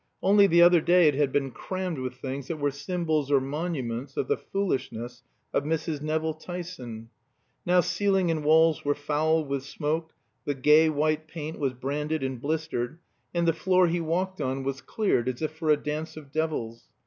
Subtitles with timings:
[0.23, 4.17] Only the other day it had been crammed with things that were symbols or monuments
[4.17, 5.21] of the foolishness
[5.53, 6.01] of Mrs.
[6.01, 7.11] Nevill Tyson.
[7.67, 12.41] Now ceiling and walls were foul with smoke, the gay white paint was branded and
[12.41, 12.97] blistered,
[13.31, 16.85] and the floor he walked on was cleared as if for a dance of devils.